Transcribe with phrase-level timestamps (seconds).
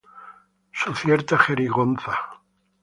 [0.71, 2.17] Su cierta jerigonza